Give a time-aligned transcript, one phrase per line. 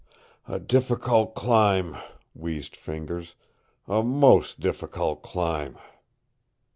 [0.47, 1.95] "A difficult climb,"
[2.33, 3.35] wheezed Fingers.
[3.87, 5.77] "A most difficult climb."